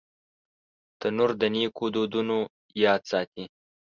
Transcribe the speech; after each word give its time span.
تنور 0.99 1.31
د 1.41 1.43
نیکو 1.53 1.85
دودونو 1.93 2.37
یاد 2.83 3.01
ساتي 3.11 3.43